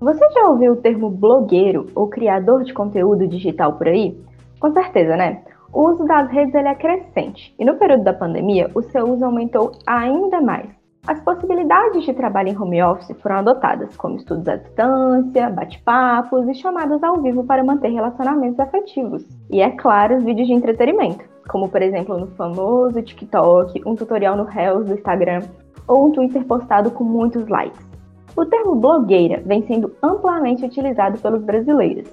Você 0.00 0.30
já 0.30 0.48
ouviu 0.48 0.74
o 0.74 0.76
termo 0.76 1.10
blogueiro 1.10 1.86
ou 1.92 2.06
criador 2.06 2.62
de 2.62 2.72
conteúdo 2.72 3.26
digital 3.26 3.72
por 3.72 3.88
aí? 3.88 4.16
Com 4.60 4.72
certeza, 4.72 5.16
né? 5.16 5.42
O 5.72 5.90
uso 5.90 6.04
das 6.04 6.30
redes 6.30 6.54
é 6.54 6.74
crescente 6.76 7.52
e 7.58 7.64
no 7.64 7.74
período 7.74 8.04
da 8.04 8.12
pandemia 8.12 8.70
o 8.76 8.82
seu 8.82 9.10
uso 9.10 9.24
aumentou 9.24 9.72
ainda 9.84 10.40
mais. 10.40 10.68
As 11.04 11.20
possibilidades 11.22 12.04
de 12.04 12.12
trabalho 12.12 12.50
em 12.50 12.56
home 12.56 12.80
office 12.80 13.16
foram 13.20 13.38
adotadas, 13.38 13.96
como 13.96 14.16
estudos 14.16 14.46
à 14.46 14.54
distância, 14.54 15.50
bate-papos 15.50 16.46
e 16.48 16.54
chamadas 16.54 17.02
ao 17.02 17.20
vivo 17.20 17.42
para 17.42 17.64
manter 17.64 17.88
relacionamentos 17.88 18.60
afetivos. 18.60 19.24
E, 19.50 19.60
é 19.60 19.70
claro, 19.70 20.18
os 20.18 20.22
vídeos 20.22 20.46
de 20.46 20.54
entretenimento, 20.54 21.24
como 21.48 21.68
por 21.68 21.82
exemplo 21.82 22.16
no 22.16 22.28
famoso 22.28 23.02
TikTok, 23.02 23.82
um 23.84 23.96
tutorial 23.96 24.36
no 24.36 24.44
Reels 24.44 24.86
do 24.86 24.94
Instagram 24.94 25.40
ou 25.88 26.06
um 26.06 26.12
Twitter 26.12 26.44
postado 26.44 26.92
com 26.92 27.02
muitos 27.02 27.48
likes. 27.48 27.88
O 28.38 28.46
termo 28.46 28.76
blogueira 28.76 29.42
vem 29.44 29.66
sendo 29.66 29.92
amplamente 30.00 30.64
utilizado 30.64 31.18
pelos 31.18 31.42
brasileiros. 31.42 32.08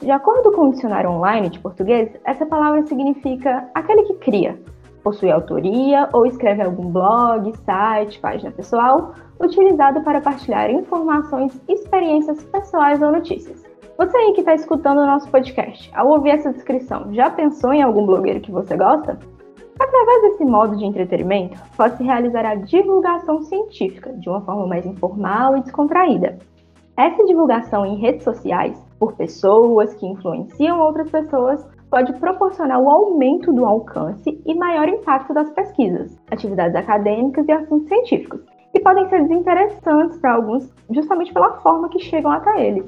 De 0.00 0.10
acordo 0.10 0.50
com 0.50 0.62
o 0.62 0.70
dicionário 0.72 1.08
online 1.08 1.50
de 1.50 1.60
português, 1.60 2.10
essa 2.24 2.44
palavra 2.44 2.82
significa 2.82 3.64
aquele 3.72 4.02
que 4.02 4.14
cria, 4.14 4.60
possui 5.04 5.30
autoria 5.30 6.08
ou 6.12 6.26
escreve 6.26 6.64
algum 6.64 6.90
blog, 6.90 7.56
site, 7.58 8.18
página 8.18 8.50
pessoal, 8.50 9.14
utilizado 9.38 10.00
para 10.00 10.20
partilhar 10.20 10.68
informações, 10.68 11.62
experiências 11.68 12.42
pessoais 12.42 13.00
ou 13.00 13.12
notícias. 13.12 13.62
Você 13.96 14.16
aí 14.16 14.32
que 14.32 14.40
está 14.40 14.56
escutando 14.56 14.98
o 14.98 15.06
nosso 15.06 15.30
podcast, 15.30 15.92
ao 15.94 16.08
ouvir 16.08 16.30
essa 16.30 16.52
descrição, 16.52 17.14
já 17.14 17.30
pensou 17.30 17.72
em 17.72 17.82
algum 17.82 18.04
blogueiro 18.04 18.40
que 18.40 18.50
você 18.50 18.76
gosta? 18.76 19.16
Através 19.78 20.22
desse 20.22 20.44
modo 20.44 20.76
de 20.76 20.84
entretenimento, 20.84 21.56
pode-se 21.76 22.02
realizar 22.02 22.44
a 22.44 22.56
divulgação 22.56 23.42
científica 23.42 24.12
de 24.14 24.28
uma 24.28 24.40
forma 24.40 24.66
mais 24.66 24.84
informal 24.84 25.56
e 25.56 25.62
descontraída. 25.62 26.38
Essa 26.96 27.24
divulgação 27.24 27.86
em 27.86 27.96
redes 27.96 28.24
sociais, 28.24 28.76
por 28.98 29.14
pessoas 29.14 29.94
que 29.94 30.04
influenciam 30.04 30.80
outras 30.80 31.08
pessoas, 31.08 31.64
pode 31.88 32.12
proporcionar 32.14 32.80
o 32.80 32.90
aumento 32.90 33.52
do 33.52 33.64
alcance 33.64 34.42
e 34.44 34.54
maior 34.54 34.88
impacto 34.88 35.32
das 35.32 35.48
pesquisas, 35.50 36.18
atividades 36.30 36.74
acadêmicas 36.74 37.46
e 37.46 37.52
assuntos 37.52 37.86
científicos, 37.86 38.40
que 38.72 38.80
podem 38.80 39.08
ser 39.08 39.22
desinteressantes 39.22 40.18
para 40.18 40.34
alguns 40.34 40.74
justamente 40.90 41.32
pela 41.32 41.58
forma 41.60 41.88
que 41.88 42.00
chegam 42.00 42.32
até 42.32 42.66
eles. 42.66 42.84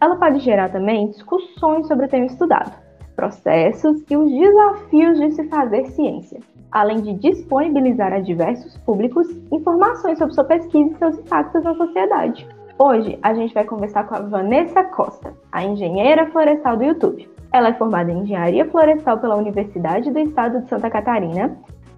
Ela 0.00 0.16
pode 0.16 0.40
gerar 0.40 0.70
também 0.70 1.08
discussões 1.08 1.86
sobre 1.88 2.04
o 2.04 2.08
tema 2.08 2.26
estudado, 2.26 2.83
processos 3.14 4.02
e 4.10 4.16
os 4.16 4.30
desafios 4.30 5.18
de 5.18 5.32
se 5.32 5.44
fazer 5.48 5.86
ciência, 5.86 6.40
além 6.70 7.00
de 7.00 7.14
disponibilizar 7.14 8.12
a 8.12 8.20
diversos 8.20 8.76
públicos 8.78 9.28
informações 9.50 10.18
sobre 10.18 10.34
sua 10.34 10.44
pesquisa 10.44 10.90
e 10.92 10.98
seus 10.98 11.18
impactos 11.18 11.64
na 11.64 11.74
sociedade. 11.74 12.46
Hoje 12.78 13.18
a 13.22 13.32
gente 13.32 13.54
vai 13.54 13.64
conversar 13.64 14.04
com 14.04 14.16
a 14.16 14.20
Vanessa 14.20 14.82
Costa, 14.84 15.32
a 15.52 15.64
engenheira 15.64 16.26
florestal 16.26 16.76
do 16.76 16.84
YouTube. 16.84 17.28
Ela 17.52 17.68
é 17.68 17.74
formada 17.74 18.10
em 18.10 18.18
engenharia 18.18 18.68
florestal 18.68 19.18
pela 19.18 19.36
Universidade 19.36 20.10
do 20.10 20.18
Estado 20.18 20.60
de 20.60 20.68
Santa 20.68 20.90
Catarina 20.90 21.56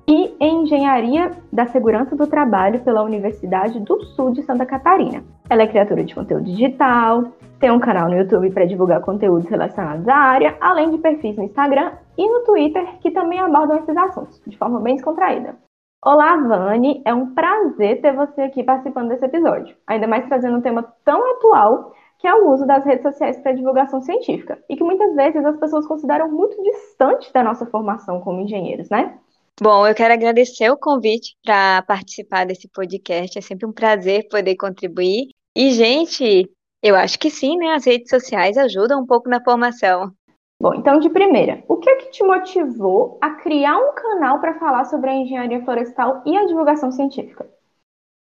e 0.09 0.35
em 0.39 0.63
Engenharia 0.63 1.33
da 1.53 1.67
Segurança 1.67 2.15
do 2.15 2.27
Trabalho 2.27 2.81
pela 2.81 3.03
Universidade 3.03 3.81
do 3.81 4.01
Sul 4.05 4.33
de 4.33 4.43
Santa 4.43 4.65
Catarina. 4.65 5.25
Ela 5.51 5.63
é 5.63 5.67
criatura 5.67 6.05
de 6.05 6.15
conteúdo 6.15 6.45
digital, 6.45 7.25
tem 7.59 7.71
um 7.71 7.81
canal 7.81 8.09
no 8.09 8.17
YouTube 8.17 8.51
para 8.51 8.67
divulgar 8.67 9.01
conteúdos 9.01 9.49
relacionados 9.49 10.07
à 10.07 10.15
área, 10.15 10.57
além 10.61 10.91
de 10.91 10.99
perfis 10.99 11.37
no 11.37 11.45
Instagram 11.45 11.93
e 12.17 12.29
no 12.29 12.45
Twitter 12.45 12.99
que 13.01 13.11
também 13.11 13.41
abordam 13.41 13.79
esses 13.79 13.97
assuntos 13.97 14.41
de 14.47 14.57
forma 14.57 14.81
bem 14.81 14.95
descontraída. 14.95 15.57
Olá, 16.05 16.37
Vani, 16.37 17.03
é 17.05 17.13
um 17.13 17.35
prazer 17.35 18.01
ter 18.01 18.13
você 18.13 18.43
aqui 18.43 18.63
participando 18.63 19.09
desse 19.09 19.25
episódio, 19.25 19.75
ainda 19.87 20.07
mais 20.07 20.27
trazendo 20.27 20.59
um 20.59 20.61
tema 20.61 20.87
tão 21.05 21.33
atual 21.33 21.93
que 22.19 22.29
é 22.29 22.35
o 22.35 22.51
uso 22.51 22.67
das 22.67 22.85
redes 22.85 23.03
sociais 23.03 23.39
para 23.39 23.53
divulgação 23.53 24.01
científica 24.01 24.59
e 24.69 24.77
que 24.77 24.85
muitas 24.85 25.15
vezes 25.15 25.45
as 25.45 25.57
pessoas 25.57 25.87
consideram 25.87 26.31
muito 26.31 26.63
distante 26.63 27.33
da 27.33 27.43
nossa 27.43 27.67
formação 27.67 28.21
como 28.21 28.41
engenheiros, 28.41 28.89
né? 28.89 29.19
Bom, 29.59 29.87
eu 29.87 29.95
quero 29.95 30.13
agradecer 30.13 30.71
o 30.71 30.77
convite 30.77 31.35
para 31.43 31.83
participar 31.83 32.45
desse 32.45 32.69
podcast. 32.69 33.39
É 33.39 33.41
sempre 33.41 33.67
um 33.67 33.73
prazer 33.73 34.29
poder 34.29 34.55
contribuir. 34.57 35.31
E, 35.57 35.71
gente, 35.71 36.51
eu 36.83 36.95
acho 36.95 37.19
que 37.19 37.31
sim, 37.31 37.57
né? 37.57 37.69
As 37.69 37.87
redes 37.87 38.11
sociais 38.11 38.59
ajudam 38.59 39.01
um 39.01 39.07
pouco 39.07 39.31
na 39.31 39.43
formação. 39.43 40.13
Bom, 40.61 40.75
então, 40.75 40.99
de 40.99 41.09
primeira, 41.09 41.65
o 41.69 41.79
que 41.79 41.89
é 41.89 41.97
que 41.97 42.11
te 42.11 42.23
motivou 42.23 43.19
a 43.23 43.31
criar 43.31 43.79
um 43.79 43.95
canal 43.95 44.41
para 44.41 44.59
falar 44.59 44.85
sobre 44.85 45.09
a 45.09 45.15
engenharia 45.15 45.65
florestal 45.65 46.23
e 46.27 46.37
a 46.37 46.45
divulgação 46.45 46.91
científica? 46.91 47.49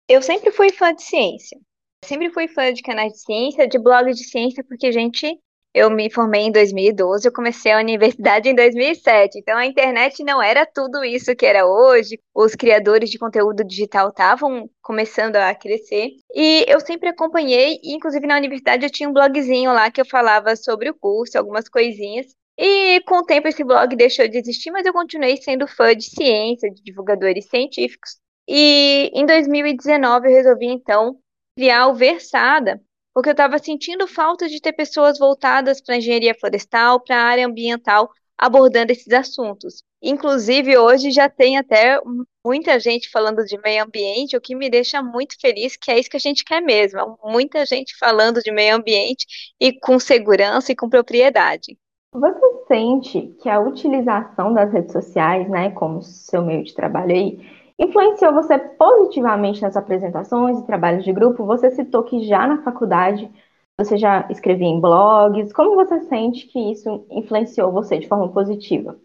Eu 0.09 0.21
sempre 0.21 0.51
fui 0.53 0.71
fã 0.71 0.95
de 0.95 1.03
ciência. 1.03 1.59
Sempre 2.05 2.31
fui 2.31 2.49
fã 2.49 2.73
de 2.73 2.83
canais 2.83 3.13
de 3.13 3.21
ciência, 3.21 3.67
de 3.67 3.79
blogs 3.79 4.19
de 4.19 4.25
ciência, 4.25 4.63
porque, 4.69 4.93
gente, 4.93 5.39
eu 5.75 5.91
me 5.91 6.11
formei 6.11 6.43
em 6.43 6.53
2012, 6.53 7.27
eu 7.27 7.33
comecei 7.33 7.73
a 7.73 7.79
universidade 7.79 8.49
em 8.49 8.55
2007, 8.55 9.39
então 9.39 9.57
a 9.57 9.65
internet 9.65 10.23
não 10.23 10.43
era 10.43 10.67
tudo 10.67 11.03
isso 11.05 11.35
que 11.35 11.47
era 11.47 11.67
hoje. 11.67 12.21
Os 12.35 12.55
criadores 12.55 13.11
de 13.11 13.19
conteúdo 13.19 13.65
digital 13.65 14.09
estavam 14.09 14.69
começando 14.83 15.37
a 15.37 15.55
crescer 15.55 16.11
e 16.35 16.65
eu 16.69 16.81
sempre 16.81 17.09
acompanhei, 17.09 17.79
e 17.83 17.95
inclusive 17.95 18.27
na 18.27 18.37
universidade 18.37 18.85
eu 18.85 18.91
tinha 18.91 19.09
um 19.09 19.13
blogzinho 19.13 19.73
lá 19.73 19.91
que 19.91 20.01
eu 20.01 20.07
falava 20.07 20.55
sobre 20.57 20.91
o 20.91 20.95
curso, 20.95 21.39
algumas 21.39 21.69
coisinhas. 21.69 22.27
E 22.59 23.01
com 23.07 23.19
o 23.19 23.25
tempo 23.25 23.49
esse 23.49 23.65
blog 23.65 23.97
deixou 23.97 24.29
de 24.29 24.37
existir, 24.39 24.71
mas 24.71 24.85
eu 24.85 24.93
continuei 24.93 25.39
sendo 25.39 25.67
fã 25.67 25.97
de 25.97 26.05
ciência, 26.05 26.71
de 26.71 26.83
divulgadores 26.83 27.49
científicos. 27.49 28.19
E 28.47 29.11
em 29.15 29.25
2019 29.25 30.29
eu 30.29 30.33
resolvi 30.35 30.67
então 30.67 31.17
criar 31.57 31.89
o 31.89 31.95
Versada, 31.95 32.81
porque 33.15 33.29
eu 33.29 33.33
estava 33.33 33.59
sentindo 33.59 34.07
falta 34.07 34.49
de 34.49 34.61
ter 34.61 34.73
pessoas 34.73 35.19
voltadas 35.19 35.81
para 35.81 35.95
a 35.95 35.99
engenharia 35.99 36.35
florestal, 36.35 37.01
para 37.01 37.17
a 37.17 37.25
área 37.25 37.47
ambiental, 37.47 38.11
abordando 38.37 38.91
esses 38.91 39.13
assuntos. 39.13 39.83
Inclusive, 40.03 40.77
hoje 40.77 41.13
já 41.13 41.29
tem 41.29 41.57
até 41.57 42.01
muita 42.45 42.81
gente 42.81 43.09
falando 43.09 43.45
de 43.45 43.57
meio 43.59 43.85
ambiente, 43.85 44.37
o 44.37 44.41
que 44.41 44.57
me 44.57 44.69
deixa 44.69 45.01
muito 45.01 45.41
feliz, 45.41 45.77
que 45.77 45.91
é 45.93 45.99
isso 45.99 46.11
que 46.11 46.17
a 46.17 46.21
gente 46.21 46.45
quer 46.45 46.61
mesmo, 46.61 47.17
muita 47.23 47.65
gente 47.65 47.97
falando 47.97 48.43
de 48.43 48.51
meio 48.51 48.75
ambiente 48.75 49.27
e 49.61 49.73
com 49.79 49.99
segurança 50.01 50.73
e 50.73 50.77
com 50.77 50.89
propriedade. 50.89 51.79
Você 52.13 52.65
sente 52.67 53.35
que 53.41 53.49
a 53.49 53.61
utilização 53.61 54.53
das 54.53 54.73
redes 54.73 54.93
sociais, 54.93 55.49
né, 55.49 55.71
como 55.71 56.03
seu 56.03 56.43
meio 56.43 56.65
de 56.65 56.75
trabalho 56.75 57.13
aí, 57.13 57.62
Influenciou 57.83 58.33
você 58.33 58.57
positivamente 58.59 59.61
nas 59.61 59.77
apresentações 59.77 60.57
e 60.57 60.67
trabalhos 60.67 61.05
de 61.05 61.13
grupo? 61.13 61.45
Você 61.45 61.69
citou 61.73 62.05
que 62.05 62.25
já 62.25 62.47
na 62.47 62.63
faculdade 62.63 63.29
você 63.77 63.97
já 63.97 64.29
escrevia 64.31 64.69
em 64.69 64.81
blogs. 64.81 65.53
Como 65.53 65.75
você 65.75 66.01
sente 66.03 66.47
que 66.47 66.71
isso 66.71 67.05
influenciou 67.11 67.73
você 67.73 67.99
de 67.99 68.07
forma 68.07 68.33
positiva? 68.33 68.97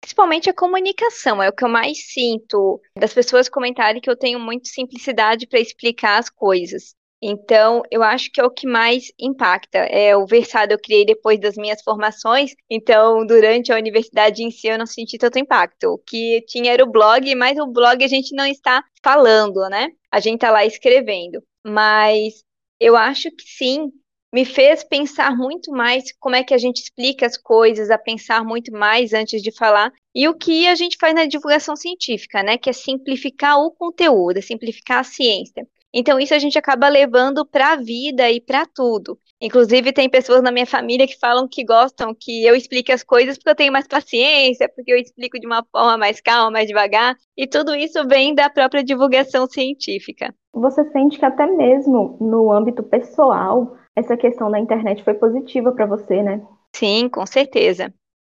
Principalmente 0.00 0.48
a 0.48 0.54
comunicação, 0.54 1.42
é 1.42 1.48
o 1.48 1.52
que 1.52 1.64
eu 1.64 1.68
mais 1.68 2.10
sinto 2.10 2.80
das 2.98 3.12
pessoas 3.12 3.50
comentarem 3.50 4.00
que 4.00 4.08
eu 4.08 4.16
tenho 4.16 4.40
muito 4.40 4.68
simplicidade 4.68 5.46
para 5.46 5.60
explicar 5.60 6.18
as 6.18 6.30
coisas. 6.30 6.94
Então, 7.28 7.82
eu 7.90 8.04
acho 8.04 8.30
que 8.30 8.40
é 8.40 8.44
o 8.44 8.50
que 8.50 8.68
mais 8.68 9.10
impacta. 9.18 9.78
É 9.78 10.16
o 10.16 10.24
versado 10.24 10.72
eu 10.72 10.78
criei 10.78 11.04
depois 11.04 11.40
das 11.40 11.56
minhas 11.56 11.82
formações, 11.82 12.54
então 12.70 13.26
durante 13.26 13.72
a 13.72 13.76
universidade 13.76 14.44
em 14.44 14.50
si 14.52 14.68
eu 14.68 14.78
não 14.78 14.86
senti 14.86 15.18
tanto 15.18 15.36
impacto. 15.36 15.88
O 15.88 15.98
que 15.98 16.44
tinha 16.46 16.72
era 16.72 16.84
o 16.84 16.90
blog, 16.90 17.34
mas 17.34 17.58
o 17.58 17.66
blog 17.66 18.04
a 18.04 18.06
gente 18.06 18.32
não 18.32 18.46
está 18.46 18.80
falando, 19.02 19.68
né? 19.68 19.88
A 20.08 20.20
gente 20.20 20.36
está 20.36 20.52
lá 20.52 20.64
escrevendo. 20.64 21.42
Mas 21.66 22.44
eu 22.78 22.96
acho 22.96 23.28
que 23.32 23.42
sim, 23.44 23.90
me 24.32 24.44
fez 24.44 24.84
pensar 24.84 25.36
muito 25.36 25.72
mais 25.72 26.12
como 26.20 26.36
é 26.36 26.44
que 26.44 26.54
a 26.54 26.58
gente 26.58 26.80
explica 26.80 27.26
as 27.26 27.36
coisas, 27.36 27.90
a 27.90 27.98
pensar 27.98 28.44
muito 28.44 28.70
mais 28.70 29.12
antes 29.12 29.42
de 29.42 29.50
falar. 29.50 29.92
E 30.14 30.28
o 30.28 30.34
que 30.34 30.68
a 30.68 30.76
gente 30.76 30.96
faz 31.00 31.12
na 31.12 31.26
divulgação 31.26 31.74
científica, 31.74 32.44
né? 32.44 32.56
Que 32.56 32.70
é 32.70 32.72
simplificar 32.72 33.58
o 33.58 33.72
conteúdo, 33.72 34.38
é 34.38 34.42
simplificar 34.42 35.00
a 35.00 35.04
ciência. 35.04 35.66
Então, 35.98 36.20
isso 36.20 36.34
a 36.34 36.38
gente 36.38 36.58
acaba 36.58 36.88
levando 36.88 37.46
para 37.46 37.72
a 37.72 37.76
vida 37.76 38.30
e 38.30 38.38
para 38.38 38.66
tudo. 38.66 39.18
Inclusive, 39.40 39.94
tem 39.94 40.10
pessoas 40.10 40.42
na 40.42 40.52
minha 40.52 40.66
família 40.66 41.06
que 41.06 41.18
falam 41.18 41.48
que 41.48 41.64
gostam 41.64 42.14
que 42.14 42.44
eu 42.44 42.54
explique 42.54 42.92
as 42.92 43.02
coisas 43.02 43.38
porque 43.38 43.48
eu 43.48 43.54
tenho 43.54 43.72
mais 43.72 43.86
paciência, 43.88 44.68
porque 44.68 44.92
eu 44.92 44.98
explico 44.98 45.40
de 45.40 45.46
uma 45.46 45.64
forma 45.72 45.96
mais 45.96 46.20
calma, 46.20 46.50
mais 46.50 46.66
devagar. 46.66 47.16
E 47.34 47.46
tudo 47.46 47.74
isso 47.74 48.06
vem 48.06 48.34
da 48.34 48.50
própria 48.50 48.84
divulgação 48.84 49.46
científica. 49.46 50.34
Você 50.52 50.84
sente 50.90 51.18
que 51.18 51.24
até 51.24 51.46
mesmo 51.46 52.18
no 52.20 52.52
âmbito 52.52 52.82
pessoal, 52.82 53.74
essa 53.96 54.18
questão 54.18 54.50
da 54.50 54.60
internet 54.60 55.02
foi 55.02 55.14
positiva 55.14 55.72
para 55.72 55.86
você, 55.86 56.22
né? 56.22 56.42
Sim, 56.74 57.08
com 57.08 57.24
certeza. 57.24 57.90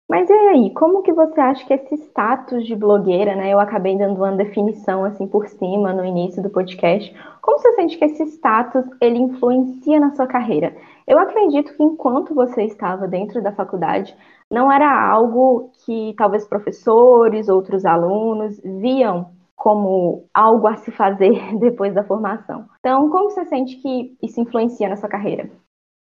Mas 0.09 0.27
e 0.27 0.33
aí, 0.33 0.73
como 0.73 1.03
que 1.03 1.13
você 1.13 1.39
acha 1.39 1.63
que 1.67 1.73
esse 1.73 1.93
status 1.93 2.65
de 2.65 2.75
blogueira, 2.75 3.35
né? 3.35 3.53
Eu 3.53 3.59
acabei 3.59 3.95
dando 3.95 4.17
uma 4.17 4.35
definição 4.35 5.05
assim 5.05 5.27
por 5.27 5.47
cima 5.47 5.93
no 5.93 6.03
início 6.03 6.41
do 6.41 6.49
podcast. 6.49 7.15
Como 7.39 7.59
você 7.59 7.73
sente 7.73 7.95
que 7.95 8.05
esse 8.05 8.23
status 8.23 8.85
ele 8.99 9.19
influencia 9.19 9.99
na 9.99 10.09
sua 10.15 10.25
carreira? 10.25 10.75
Eu 11.05 11.19
acredito 11.19 11.75
que 11.77 11.83
enquanto 11.83 12.33
você 12.33 12.63
estava 12.63 13.07
dentro 13.07 13.39
da 13.43 13.51
faculdade, 13.51 14.15
não 14.49 14.71
era 14.71 14.89
algo 15.11 15.71
que 15.85 16.15
talvez 16.17 16.47
professores, 16.47 17.47
outros 17.47 17.85
alunos 17.85 18.59
viam 18.63 19.29
como 19.55 20.25
algo 20.33 20.65
a 20.65 20.75
se 20.77 20.89
fazer 20.89 21.37
depois 21.59 21.93
da 21.93 22.03
formação. 22.03 22.65
Então, 22.79 23.11
como 23.11 23.29
você 23.29 23.45
sente 23.45 23.75
que 23.75 24.17
isso 24.23 24.41
influencia 24.41 24.89
na 24.89 24.95
sua 24.95 25.09
carreira? 25.09 25.51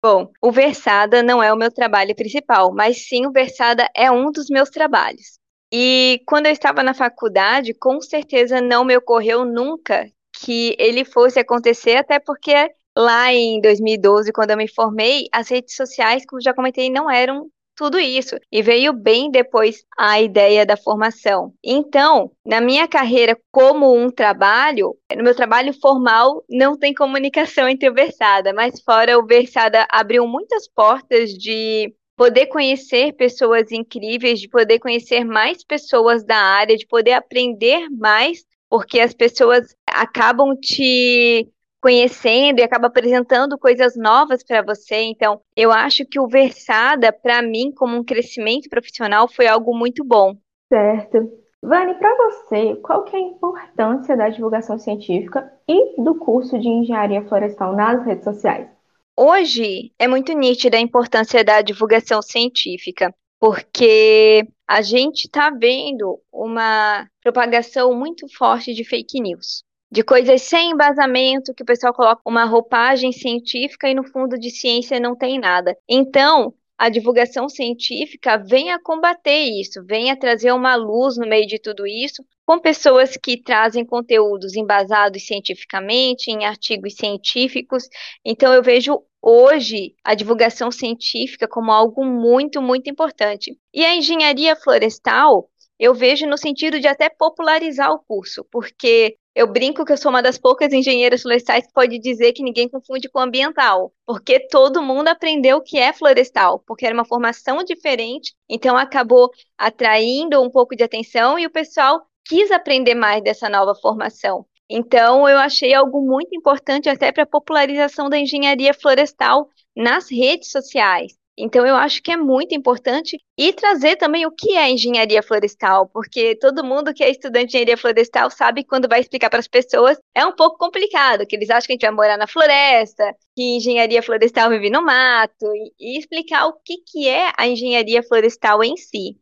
Bom, 0.08 0.32
o 0.40 0.52
Versada 0.52 1.24
não 1.24 1.42
é 1.42 1.52
o 1.52 1.58
meu 1.58 1.72
trabalho 1.72 2.16
principal, 2.16 2.72
mas 2.72 3.08
sim 3.08 3.26
o 3.26 3.32
Versada 3.32 3.90
é 3.96 4.12
um 4.12 4.32
dos 4.32 4.52
meus 4.52 4.70
trabalhos. 4.70 5.40
E 5.74 6.22
quando 6.28 6.46
eu 6.46 6.52
estava 6.52 6.84
na 6.84 6.94
faculdade, 6.94 7.74
com 7.74 8.00
certeza 8.00 8.62
não 8.62 8.86
me 8.86 8.96
ocorreu 8.96 9.44
nunca 9.46 10.08
que 10.32 10.76
ele 10.78 11.04
fosse 11.04 11.40
acontecer, 11.40 11.96
até 11.96 12.20
porque 12.20 12.54
lá 12.96 13.34
em 13.34 13.60
2012, 13.60 14.32
quando 14.32 14.52
eu 14.52 14.58
me 14.58 14.68
formei, 14.68 15.26
as 15.32 15.50
redes 15.50 15.76
sociais, 15.76 16.24
como 16.24 16.40
já 16.40 16.54
comentei, 16.54 16.88
não 16.88 17.10
eram 17.10 17.50
tudo 17.76 18.00
isso. 18.00 18.36
E 18.52 18.62
veio 18.62 18.94
bem 18.94 19.30
depois 19.30 19.84
a 19.98 20.22
ideia 20.22 20.66
da 20.66 20.78
formação. 20.78 21.54
Então, 21.64 22.32
na 22.46 22.62
minha 22.62 22.88
carreira 22.88 23.38
como 23.52 23.96
um 23.96 24.10
trabalho, 24.10 24.96
no 25.16 25.24
meu 25.24 25.36
trabalho 25.36 25.74
formal 25.74 26.44
não 26.50 26.78
tem 26.78 26.94
comunicação 26.94 27.68
entre 27.70 27.90
o 27.90 27.94
Versada, 27.94 28.54
mas 28.54 28.82
fora 28.82 29.18
o 29.20 29.26
Versada 29.26 29.86
abriu 29.90 30.28
muitas 30.28 30.68
portas 30.68 31.32
de 31.32 31.94
poder 32.16 32.48
conhecer 32.48 33.14
pessoas 33.14 33.72
incríveis, 33.72 34.40
de 34.40 34.48
poder 34.48 34.80
conhecer 34.80 35.26
mais 35.26 35.64
pessoas 35.64 36.24
da 36.24 36.38
área, 36.38 36.78
de 36.78 36.88
poder 36.88 37.12
aprender 37.12 37.90
mais, 37.90 38.46
porque 38.70 39.00
as 39.00 39.14
pessoas 39.14 39.76
acabam 39.86 40.56
te 40.56 41.48
conhecendo 41.86 42.58
e 42.58 42.64
acaba 42.64 42.88
apresentando 42.88 43.60
coisas 43.60 43.96
novas 43.96 44.44
para 44.44 44.64
você. 44.64 45.04
Então, 45.04 45.40
eu 45.56 45.72
acho 45.72 46.04
que 46.04 46.20
o 46.20 46.28
Versada, 46.28 47.14
para 47.14 47.44
mim, 47.44 47.72
como 47.72 47.96
um 47.96 48.04
crescimento 48.04 48.68
profissional, 48.68 49.28
foi 49.28 49.46
algo 49.46 49.72
muito 49.78 50.04
bom. 50.04 50.36
Certo. 50.68 51.32
Vani, 51.62 51.94
para 51.94 52.16
você, 52.16 52.76
qual 52.78 53.04
que 53.04 53.16
é 53.16 53.20
a 53.20 53.22
importância 53.22 54.18
da 54.18 54.30
divulgação 54.30 54.80
científica 54.80 55.48
e 55.70 56.02
do 56.02 56.16
curso 56.16 56.58
de 56.58 56.68
engenharia 56.68 57.24
florestal 57.28 57.76
nas 57.76 58.04
redes 58.04 58.24
sociais? 58.24 58.68
Hoje 59.16 59.94
é 60.00 60.08
muito 60.08 60.34
nítida 60.34 60.78
a 60.78 60.82
importância 60.82 61.44
da 61.44 61.62
divulgação 61.62 62.20
científica, 62.20 63.14
porque 63.40 64.48
a 64.68 64.82
gente 64.82 65.26
está 65.26 65.52
vendo 65.52 66.20
uma 66.34 67.08
propagação 67.22 67.94
muito 67.94 68.26
forte 68.36 68.74
de 68.74 68.84
fake 68.84 69.22
news 69.22 69.64
de 69.96 70.04
coisas 70.04 70.42
sem 70.42 70.72
embasamento, 70.72 71.54
que 71.54 71.64
o 71.64 71.66
pessoal 71.66 71.94
coloca 71.94 72.22
uma 72.26 72.44
roupagem 72.44 73.14
científica 73.14 73.88
e 73.90 73.94
no 73.94 74.04
fundo 74.04 74.38
de 74.38 74.50
ciência 74.52 75.00
não 75.00 75.16
tem 75.16 75.40
nada. 75.40 75.74
Então, 75.88 76.54
a 76.78 76.90
divulgação 76.90 77.48
científica 77.48 78.36
vem 78.38 78.74
a 78.74 78.78
combater 78.78 79.46
isso, 79.46 79.82
vem 79.86 80.12
a 80.12 80.18
trazer 80.18 80.52
uma 80.52 80.76
luz 80.76 81.16
no 81.16 81.26
meio 81.26 81.48
de 81.48 81.58
tudo 81.58 81.88
isso, 81.88 82.22
com 82.46 82.60
pessoas 82.60 83.16
que 83.16 83.42
trazem 83.42 83.86
conteúdos 83.86 84.58
embasados 84.58 85.26
cientificamente, 85.26 86.30
em 86.30 86.44
artigos 86.44 86.96
científicos. 86.96 87.88
Então, 88.26 88.54
eu 88.54 88.62
vejo 88.62 89.02
hoje 89.22 89.96
a 90.04 90.14
divulgação 90.14 90.72
científica 90.72 91.48
como 91.48 91.72
algo 91.72 92.04
muito, 92.04 92.62
muito 92.62 92.90
importante. 92.90 93.58
E 93.74 93.86
a 93.86 93.96
engenharia 93.96 94.58
florestal, 94.58 95.50
eu 95.80 95.94
vejo 95.94 96.28
no 96.28 96.38
sentido 96.38 96.82
de 96.82 96.88
até 96.88 97.08
popularizar 97.08 97.94
o 97.94 98.00
curso, 98.00 98.46
porque 98.52 99.16
eu 99.36 99.46
brinco 99.48 99.84
que 99.84 99.92
eu 99.92 99.98
sou 99.98 100.10
uma 100.10 100.22
das 100.22 100.38
poucas 100.38 100.72
engenheiras 100.72 101.22
florestais 101.22 101.68
que 101.68 101.74
pode 101.74 102.00
dizer 102.00 102.32
que 102.32 102.42
ninguém 102.42 102.70
confunde 102.70 103.10
com 103.10 103.20
ambiental, 103.20 103.94
porque 104.06 104.40
todo 104.48 104.82
mundo 104.82 105.10
aprendeu 105.10 105.58
o 105.58 105.62
que 105.62 105.78
é 105.78 105.92
florestal, 105.92 106.64
porque 106.66 106.86
era 106.86 106.96
uma 106.96 107.04
formação 107.04 107.62
diferente, 107.62 108.34
então 108.50 108.78
acabou 108.78 109.30
atraindo 109.58 110.42
um 110.42 110.50
pouco 110.50 110.74
de 110.74 110.84
atenção 110.84 111.38
e 111.38 111.46
o 111.46 111.52
pessoal 111.52 112.02
quis 112.24 112.50
aprender 112.50 112.96
mais 112.96 113.22
dessa 113.22 113.50
nova 113.50 113.76
formação. 113.76 114.46
Então, 114.70 115.28
eu 115.30 115.38
achei 115.38 115.74
algo 115.74 116.02
muito 116.02 116.34
importante 116.34 116.90
até 116.90 117.12
para 117.12 117.24
a 117.24 117.28
popularização 117.28 118.10
da 118.10 118.18
engenharia 118.18 118.74
florestal 118.74 119.50
nas 119.76 120.10
redes 120.10 120.50
sociais. 120.50 121.14
Então, 121.38 121.66
eu 121.66 121.76
acho 121.76 122.02
que 122.02 122.12
é 122.12 122.18
muito 122.18 122.56
importante 122.56 123.18
e 123.38 123.52
trazer 123.52 123.98
também 123.98 124.26
o 124.26 124.32
que 124.32 124.56
é 124.56 124.72
engenharia 124.72 125.22
florestal, 125.22 125.88
porque 125.90 126.36
todo 126.38 126.64
mundo 126.64 126.94
que 126.94 127.04
é 127.04 127.10
estudante 127.10 127.48
de 127.48 127.58
engenharia 127.58 127.78
florestal 127.78 128.32
sabe 128.32 128.64
que 128.64 128.70
quando 128.70 128.88
vai 128.88 129.02
explicar 129.02 129.30
para 129.30 129.40
as 129.40 129.48
pessoas 129.48 130.00
é 130.16 130.26
um 130.26 130.34
pouco 130.34 130.58
complicado, 130.58 131.26
que 131.28 131.36
eles 131.36 131.50
acham 131.50 131.68
que 131.68 131.74
a 131.74 131.76
gente 131.76 131.82
vai 131.82 131.92
morar 131.92 132.18
na 132.18 132.26
floresta, 132.26 133.14
que 133.36 133.58
engenharia 133.58 134.02
florestal 134.02 134.50
vive 134.50 134.70
no 134.70 134.82
mato, 134.82 135.46
e, 135.54 135.74
e 135.96 136.00
explicar 136.00 136.48
o 136.48 136.54
que, 136.64 136.78
que 136.88 137.10
é 137.10 137.34
a 137.38 137.46
engenharia 137.46 138.02
florestal 138.02 138.64
em 138.64 138.78
si. 138.78 139.18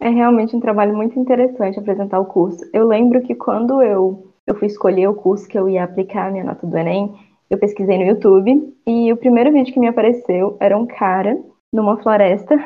É 0.00 0.08
realmente 0.08 0.56
um 0.56 0.60
trabalho 0.60 0.96
muito 0.96 1.18
interessante 1.18 1.78
apresentar 1.78 2.18
o 2.18 2.26
curso. 2.26 2.68
Eu 2.72 2.86
lembro 2.86 3.22
que 3.22 3.34
quando 3.34 3.80
eu, 3.80 4.32
eu 4.44 4.56
fui 4.56 4.66
escolher 4.66 5.08
o 5.08 5.14
curso 5.14 5.46
que 5.46 5.58
eu 5.58 5.68
ia 5.68 5.84
aplicar 5.84 6.28
a 6.28 6.30
minha 6.30 6.44
nota 6.44 6.66
do 6.66 6.76
Enem, 6.76 7.12
eu 7.50 7.58
pesquisei 7.58 7.98
no 7.98 8.04
YouTube 8.04 8.74
e 8.86 9.12
o 9.12 9.16
primeiro 9.16 9.52
vídeo 9.52 9.72
que 9.72 9.80
me 9.80 9.88
apareceu 9.88 10.56
era 10.60 10.76
um 10.76 10.86
cara 10.86 11.38
numa 11.72 12.00
floresta 12.02 12.56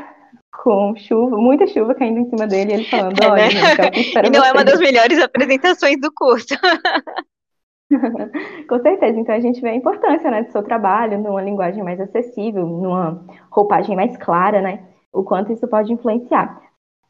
com 0.63 0.95
chuva, 0.97 1.37
muita 1.37 1.67
chuva 1.67 1.95
caindo 1.95 2.21
em 2.21 2.29
cima 2.29 2.47
dele, 2.47 2.73
e 2.73 2.75
ele 2.75 2.85
falando, 2.85 3.23
é, 3.23 3.29
olha, 3.29 3.45
né? 3.45 3.51
gente, 3.93 4.19
E 4.27 4.31
não 4.31 4.45
é 4.45 4.53
uma 4.53 4.65
das 4.65 4.79
melhores 4.79 5.21
apresentações 5.21 6.01
do 6.01 6.13
curso. 6.13 6.49
Com 8.69 8.81
certeza, 8.81 9.19
então 9.19 9.35
a 9.35 9.41
gente 9.41 9.61
vê 9.61 9.71
a 9.71 9.75
importância 9.75 10.31
né, 10.31 10.43
do 10.43 10.53
seu 10.53 10.63
trabalho 10.63 11.19
numa 11.19 11.43
linguagem 11.43 11.83
mais 11.83 12.01
acessível, 12.01 12.67
numa 12.67 13.23
roupagem 13.51 13.95
mais 13.95 14.17
clara, 14.17 14.63
né? 14.63 14.85
O 15.13 15.23
quanto 15.23 15.53
isso 15.53 15.69
pode 15.69 15.93
influenciar. 15.93 16.59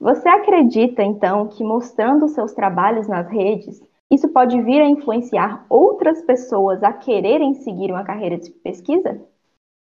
Você 0.00 0.28
acredita, 0.28 1.04
então, 1.04 1.46
que 1.46 1.62
mostrando 1.62 2.26
seus 2.26 2.52
trabalhos 2.52 3.06
nas 3.06 3.30
redes, 3.30 3.80
isso 4.12 4.28
pode 4.28 4.60
vir 4.60 4.82
a 4.82 4.86
influenciar 4.86 5.64
outras 5.70 6.20
pessoas 6.22 6.82
a 6.82 6.92
quererem 6.92 7.54
seguir 7.54 7.90
uma 7.90 8.04
carreira 8.04 8.36
de 8.36 8.50
pesquisa? 8.50 9.18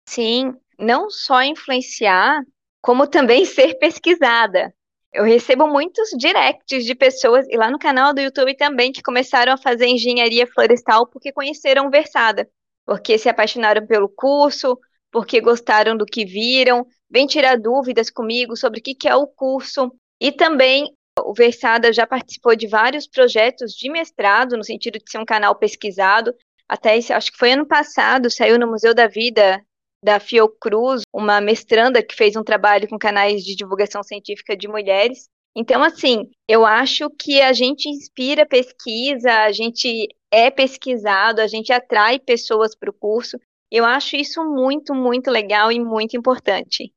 Sim, 0.08 0.56
não 0.78 1.10
só 1.10 1.42
influenciar, 1.42 2.44
como 2.82 3.08
também 3.08 3.44
ser 3.46 3.80
pesquisada. 3.80 4.72
Eu 5.12 5.24
recebo 5.26 5.68
muitos 5.68 6.12
directs 6.18 6.86
de 6.86 6.94
pessoas, 6.94 7.48
e 7.50 7.58
lá 7.58 7.70
no 7.70 7.80
canal 7.80 8.14
do 8.14 8.22
YouTube 8.22 8.56
também, 8.56 8.92
que 8.92 9.02
começaram 9.02 9.54
a 9.54 9.58
fazer 9.58 9.88
engenharia 9.88 10.46
florestal 10.46 11.08
porque 11.08 11.34
conheceram 11.34 11.90
Versada, 11.90 12.48
porque 12.86 13.18
se 13.18 13.28
apaixonaram 13.28 13.86
pelo 13.88 14.08
curso, 14.08 14.78
porque 15.12 15.42
gostaram 15.42 15.98
do 15.98 16.06
que 16.06 16.26
viram, 16.26 16.86
vem 17.10 17.26
tirar 17.26 17.58
dúvidas 17.58 18.10
comigo 18.12 18.56
sobre 18.56 18.80
o 18.80 18.84
que 18.84 19.08
é 19.08 19.16
o 19.16 19.26
curso. 19.26 19.92
E 20.20 20.32
também 20.32 20.96
o 21.19 21.34
Versada 21.34 21.92
já 21.92 22.08
participou 22.08 22.56
de 22.56 22.68
vários 22.68 23.08
projetos 23.08 23.74
de 23.74 23.90
mestrado, 23.90 24.56
no 24.56 24.63
sentido 24.63 24.98
de 24.98 25.10
ser 25.10 25.18
um 25.18 25.25
canal 25.25 25.56
pesquisado. 25.56 26.34
Até 26.68 26.98
esse, 26.98 27.12
acho 27.12 27.31
que 27.31 27.38
foi 27.38 27.52
ano 27.52 27.65
passado, 27.65 28.30
saiu 28.30 28.58
no 28.58 28.68
Museu 28.68 28.94
da 28.94 29.08
Vida 29.08 29.62
da 30.03 30.20
Fiocruz, 30.20 31.03
uma 31.13 31.39
mestranda 31.39 32.01
que 32.01 32.15
fez 32.15 32.36
um 32.36 32.44
trabalho 32.44 32.88
com 32.88 32.98
canais 32.98 33.44
de 33.44 33.56
divulgação 33.56 34.01
científica 34.01 34.58
de 34.58 34.68
mulheres. 34.68 35.27
Então, 35.56 35.84
assim, 35.84 36.30
eu 36.48 36.65
acho 36.65 37.10
que 37.10 37.41
a 37.41 37.53
gente 37.53 37.88
inspira 37.88 38.46
pesquisa, 38.46 39.32
a 39.44 39.51
gente 39.51 40.08
é 40.32 40.50
pesquisado, 40.50 41.41
a 41.41 41.48
gente 41.48 41.74
atrai 41.74 42.18
pessoas 42.18 42.74
para 42.74 42.89
o 42.89 42.94
curso. 42.94 43.38
Eu 43.70 43.86
acho 43.86 44.15
isso 44.15 44.44
muito, 44.44 44.96
muito 44.96 45.30
legal 45.30 45.72
e 45.72 45.80
muito 45.80 46.18
importante. 46.18 46.91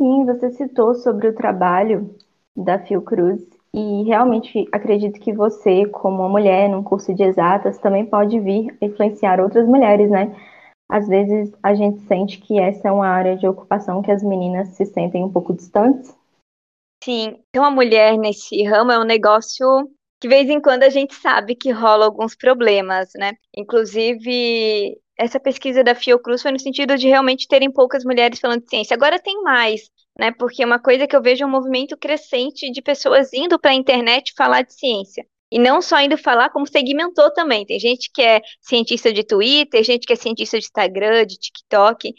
Sim, 0.00 0.24
você 0.26 0.50
citou 0.52 0.94
sobre 0.94 1.28
o 1.28 1.34
trabalho 1.34 2.14
da 2.54 2.78
Fiocruz 2.78 3.42
e 3.74 4.04
realmente 4.04 4.68
acredito 4.70 5.18
que 5.18 5.32
você, 5.32 5.84
como 5.86 6.18
uma 6.18 6.28
mulher 6.28 6.68
num 6.68 6.84
curso 6.84 7.12
de 7.12 7.24
exatas, 7.24 7.76
também 7.78 8.06
pode 8.06 8.38
vir 8.38 8.76
influenciar 8.80 9.40
outras 9.40 9.66
mulheres, 9.66 10.08
né? 10.08 10.32
Às 10.88 11.08
vezes 11.08 11.52
a 11.60 11.74
gente 11.74 11.98
sente 12.02 12.38
que 12.38 12.56
essa 12.56 12.86
é 12.86 12.92
uma 12.92 13.08
área 13.08 13.36
de 13.36 13.48
ocupação 13.48 14.00
que 14.00 14.12
as 14.12 14.22
meninas 14.22 14.68
se 14.68 14.86
sentem 14.86 15.24
um 15.24 15.32
pouco 15.32 15.52
distantes. 15.52 16.16
Sim, 17.02 17.42
então 17.48 17.64
a 17.64 17.70
mulher 17.70 18.16
nesse 18.16 18.62
ramo 18.62 18.92
é 18.92 18.98
um 18.98 19.04
negócio 19.04 19.66
que 20.20 20.28
de 20.28 20.28
vez 20.28 20.48
em 20.48 20.60
quando 20.60 20.84
a 20.84 20.88
gente 20.88 21.14
sabe 21.16 21.56
que 21.56 21.72
rola 21.72 22.04
alguns 22.04 22.36
problemas, 22.36 23.10
né? 23.16 23.32
Inclusive, 23.56 24.96
essa 25.18 25.40
pesquisa 25.40 25.82
da 25.82 25.96
Fiocruz 25.96 26.42
foi 26.42 26.52
no 26.52 26.60
sentido 26.60 26.96
de 26.96 27.08
realmente 27.08 27.48
terem 27.48 27.72
poucas 27.72 28.04
mulheres 28.04 28.38
falando 28.38 28.62
de 28.62 28.70
ciência. 28.70 28.94
Agora 28.94 29.18
tem 29.18 29.42
mais, 29.42 29.90
né? 30.18 30.32
Porque 30.32 30.64
uma 30.64 30.78
coisa 30.78 31.06
que 31.06 31.16
eu 31.16 31.22
vejo 31.22 31.44
é 31.44 31.46
um 31.46 31.50
movimento 31.50 31.96
crescente 31.96 32.70
de 32.70 32.82
pessoas 32.82 33.32
indo 33.32 33.58
para 33.58 33.72
a 33.72 33.74
internet 33.74 34.32
falar 34.36 34.62
de 34.62 34.74
ciência. 34.74 35.26
E 35.50 35.58
não 35.58 35.80
só 35.80 36.00
indo 36.00 36.18
falar, 36.18 36.50
como 36.50 36.66
segmentou 36.66 37.32
também. 37.32 37.64
Tem 37.64 37.78
gente 37.78 38.10
que 38.12 38.20
é 38.20 38.40
cientista 38.60 39.12
de 39.12 39.22
Twitter, 39.22 39.84
gente 39.84 40.06
que 40.06 40.12
é 40.12 40.16
cientista 40.16 40.58
de 40.58 40.64
Instagram, 40.64 41.24
de 41.26 41.38
TikTok. 41.38 42.12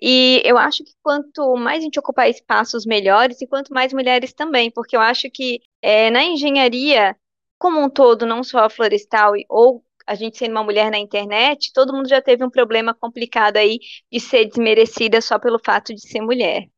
E 0.00 0.40
eu 0.44 0.56
acho 0.56 0.84
que 0.84 0.92
quanto 1.02 1.56
mais 1.56 1.80
a 1.80 1.82
gente 1.82 1.98
ocupar 1.98 2.30
espaços 2.30 2.86
melhores, 2.86 3.40
e 3.40 3.46
quanto 3.46 3.72
mais 3.72 3.92
mulheres 3.92 4.32
também, 4.32 4.70
porque 4.70 4.96
eu 4.96 5.00
acho 5.00 5.28
que 5.30 5.60
é, 5.82 6.10
na 6.10 6.22
engenharia, 6.24 7.16
como 7.58 7.80
um 7.82 7.90
todo, 7.90 8.26
não 8.26 8.44
só 8.44 8.60
a 8.60 8.70
florestal 8.70 9.32
ou 9.48 9.82
a 10.06 10.14
gente 10.14 10.38
sendo 10.38 10.52
uma 10.52 10.62
mulher 10.62 10.90
na 10.90 10.98
internet, 10.98 11.72
todo 11.74 11.92
mundo 11.92 12.08
já 12.08 12.22
teve 12.22 12.44
um 12.44 12.50
problema 12.50 12.94
complicado 12.94 13.56
aí 13.56 13.80
de 14.12 14.20
ser 14.20 14.44
desmerecida 14.46 15.20
só 15.20 15.38
pelo 15.38 15.58
fato 15.58 15.92
de 15.92 16.00
ser 16.00 16.20
mulher. 16.20 16.68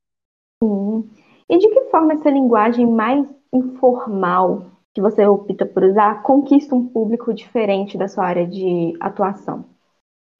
Sim. 0.62 1.10
E 1.48 1.58
de 1.58 1.68
que 1.68 1.90
forma 1.90 2.14
essa 2.14 2.30
linguagem 2.30 2.86
mais 2.86 3.26
informal 3.52 4.70
que 4.94 5.00
você 5.00 5.24
opta 5.26 5.64
por 5.64 5.84
usar 5.84 6.22
conquista 6.22 6.74
um 6.74 6.86
público 6.86 7.32
diferente 7.32 7.96
da 7.96 8.08
sua 8.08 8.24
área 8.24 8.46
de 8.46 8.94
atuação? 9.00 9.64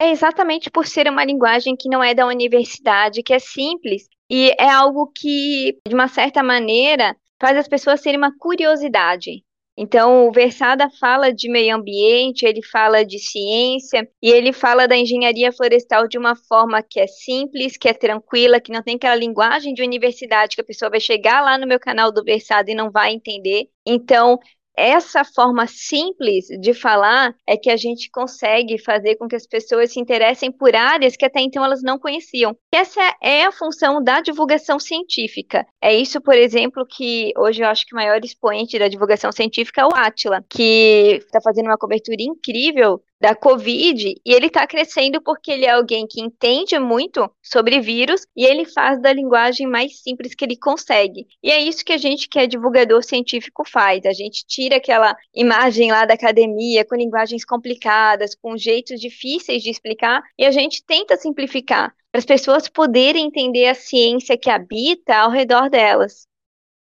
É 0.01 0.11
exatamente 0.11 0.69
por 0.69 0.85
ser 0.85 1.09
uma 1.09 1.25
linguagem 1.25 1.75
que 1.75 1.89
não 1.89 2.03
é 2.03 2.13
da 2.13 2.25
universidade, 2.25 3.23
que 3.23 3.33
é 3.33 3.39
simples 3.39 4.07
e 4.29 4.55
é 4.57 4.69
algo 4.69 5.11
que, 5.13 5.77
de 5.85 5.93
uma 5.93 6.07
certa 6.07 6.41
maneira, 6.41 7.15
faz 7.39 7.57
as 7.57 7.67
pessoas 7.67 8.01
terem 8.01 8.17
uma 8.17 8.33
curiosidade. 8.37 9.43
Então, 9.81 10.27
o 10.27 10.31
Versada 10.33 10.89
fala 10.89 11.31
de 11.31 11.49
meio 11.49 11.73
ambiente, 11.73 12.45
ele 12.45 12.61
fala 12.61 13.05
de 13.05 13.17
ciência 13.17 14.05
e 14.21 14.29
ele 14.29 14.51
fala 14.51 14.85
da 14.85 14.97
engenharia 14.97 15.53
florestal 15.53 16.05
de 16.05 16.17
uma 16.17 16.35
forma 16.35 16.83
que 16.83 16.99
é 16.99 17.07
simples, 17.07 17.77
que 17.77 17.87
é 17.87 17.93
tranquila, 17.93 18.59
que 18.59 18.73
não 18.73 18.83
tem 18.83 18.97
aquela 18.97 19.15
linguagem 19.15 19.73
de 19.73 19.81
universidade 19.81 20.57
que 20.57 20.61
a 20.61 20.65
pessoa 20.65 20.91
vai 20.91 20.99
chegar 20.99 21.39
lá 21.41 21.57
no 21.57 21.65
meu 21.65 21.79
canal 21.79 22.11
do 22.11 22.25
Versada 22.25 22.69
e 22.69 22.75
não 22.75 22.91
vai 22.91 23.13
entender. 23.13 23.69
Então, 23.85 24.37
essa 24.79 25.25
forma 25.25 25.67
simples 25.67 26.45
de 26.61 26.73
falar 26.73 27.35
é 27.45 27.57
que 27.57 27.69
a 27.69 27.75
gente 27.75 28.09
consegue 28.09 28.77
fazer 28.77 29.15
com 29.17 29.27
que 29.27 29.35
as 29.35 29.45
pessoas 29.45 29.91
se 29.91 29.99
interessem 29.99 30.51
por 30.51 30.75
áreas 30.75 31.17
que 31.17 31.25
até 31.25 31.41
então 31.41 31.63
elas 31.63 31.83
não 31.83 31.99
conheciam. 31.99 32.55
Essa 32.71 33.01
é 33.21 33.43
a 33.43 33.51
função 33.51 34.01
da 34.01 34.21
divulgação 34.21 34.79
científica. 34.79 35.65
É 35.81 35.93
isso, 35.93 36.21
por 36.21 36.35
exemplo, 36.35 36.85
que 36.85 37.33
hoje 37.37 37.61
eu 37.61 37.67
acho 37.67 37.85
que 37.85 37.93
o 37.93 37.97
maior 37.97 38.23
expoente 38.23 38.79
da 38.79 38.87
divulgação 38.87 39.31
científica 39.31 39.81
é 39.81 39.85
o 39.85 39.93
Atila, 39.93 40.43
que 40.49 41.19
está 41.25 41.41
fazendo 41.41 41.65
uma 41.65 41.77
cobertura 41.77 42.21
incrível 42.21 43.01
da 43.19 43.35
Covid 43.35 44.15
e 44.25 44.33
ele 44.33 44.47
está 44.47 44.65
crescendo 44.65 45.21
porque 45.21 45.51
ele 45.51 45.65
é 45.65 45.71
alguém 45.71 46.07
que 46.07 46.21
entende 46.21 46.77
muito 46.79 47.29
sobre 47.41 47.81
vírus 47.81 48.25
e 48.35 48.45
ele 48.45 48.65
faz 48.65 49.01
da 49.01 49.11
linguagem 49.11 49.67
mais 49.67 50.01
simples 50.01 50.33
que 50.33 50.45
ele 50.45 50.55
consegue. 50.57 51.27
E 51.43 51.51
é 51.51 51.59
isso 51.59 51.83
que 51.83 51.93
a 51.93 51.97
gente, 51.97 52.29
que 52.29 52.39
é 52.39 52.47
divulgador 52.47 53.03
científico, 53.03 53.63
faz. 53.67 54.05
A 54.05 54.13
gente 54.13 54.45
tira 54.45 54.77
aquela 54.77 55.15
imagem 55.35 55.91
lá 55.91 56.05
da 56.05 56.13
academia 56.13 56.85
com 56.85 56.95
linguagens 56.95 57.43
complicadas, 57.43 58.35
com 58.35 58.57
jeitos 58.57 58.99
difíceis 58.99 59.61
de 59.61 59.69
explicar 59.69 60.21
e 60.37 60.45
a 60.45 60.51
gente 60.51 60.83
tenta 60.85 61.17
simplificar 61.17 61.93
para 62.11 62.19
as 62.19 62.25
pessoas 62.25 62.67
poderem 62.67 63.27
entender 63.27 63.67
a 63.67 63.75
ciência 63.75 64.37
que 64.37 64.49
habita 64.49 65.15
ao 65.15 65.29
redor 65.29 65.69
delas. 65.69 66.28